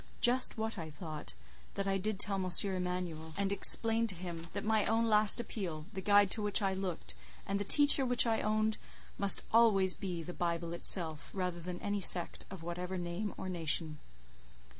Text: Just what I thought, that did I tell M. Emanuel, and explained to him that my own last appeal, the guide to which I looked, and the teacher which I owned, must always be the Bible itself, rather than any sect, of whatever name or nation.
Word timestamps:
Just 0.19 0.57
what 0.57 0.79
I 0.79 0.89
thought, 0.89 1.35
that 1.75 1.83
did 2.01 2.11
I 2.17 2.17
tell 2.17 2.43
M. 2.43 2.49
Emanuel, 2.75 3.33
and 3.37 3.51
explained 3.51 4.09
to 4.09 4.15
him 4.15 4.47
that 4.53 4.65
my 4.65 4.83
own 4.87 5.05
last 5.05 5.39
appeal, 5.39 5.85
the 5.93 6.01
guide 6.01 6.31
to 6.31 6.41
which 6.41 6.59
I 6.59 6.73
looked, 6.73 7.13
and 7.45 7.59
the 7.59 7.63
teacher 7.63 8.03
which 8.03 8.25
I 8.25 8.41
owned, 8.41 8.77
must 9.19 9.43
always 9.53 9.93
be 9.93 10.23
the 10.23 10.33
Bible 10.33 10.73
itself, 10.73 11.29
rather 11.35 11.59
than 11.59 11.79
any 11.83 12.01
sect, 12.01 12.45
of 12.49 12.63
whatever 12.63 12.97
name 12.97 13.35
or 13.37 13.47
nation. 13.47 13.99